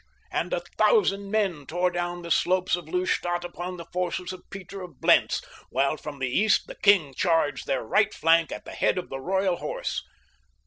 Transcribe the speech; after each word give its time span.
and 0.31 0.51
a 0.51 0.61
thousand 0.79 1.29
men 1.29 1.63
tore 1.67 1.91
down 1.91 2.23
the 2.23 2.31
slopes 2.31 2.75
of 2.75 2.89
Lustadt 2.89 3.43
upon 3.45 3.77
the 3.77 3.85
forces 3.93 4.33
of 4.33 4.49
Peter 4.49 4.81
of 4.81 4.99
Blentz, 4.99 5.43
while 5.69 5.95
from 5.95 6.17
the 6.17 6.27
east 6.27 6.65
the 6.65 6.73
king 6.73 7.13
charged 7.13 7.67
their 7.67 7.83
right 7.83 8.11
flank 8.11 8.51
at 8.51 8.65
the 8.65 8.71
head 8.73 8.97
of 8.97 9.09
the 9.09 9.19
Royal 9.19 9.57
Horse. 9.57 10.01